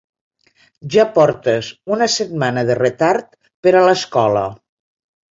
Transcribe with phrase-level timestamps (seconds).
[0.93, 3.29] Ja portes una setmana de retard
[3.67, 4.43] per a l'escola.